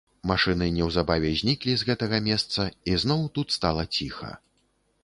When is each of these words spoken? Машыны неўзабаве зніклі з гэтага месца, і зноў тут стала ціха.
Машыны 0.29 0.69
неўзабаве 0.77 1.33
зніклі 1.41 1.75
з 1.81 1.91
гэтага 1.91 2.17
месца, 2.29 2.67
і 2.95 2.99
зноў 3.05 3.21
тут 3.39 3.47
стала 3.59 3.87
ціха. 4.01 4.35